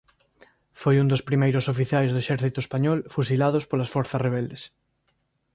Foi 0.81 0.95
un 1.03 1.07
dos 1.11 1.25
primeiros 1.29 1.65
oficiais 1.73 2.09
do 2.11 2.21
exército 2.23 2.59
español 2.65 2.99
fusilados 3.15 3.63
polas 3.69 3.91
forzas 3.95 4.23
rebeldes. 4.27 4.61